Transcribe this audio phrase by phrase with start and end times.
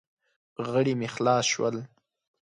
[0.69, 1.75] غړي مې خلاص شول.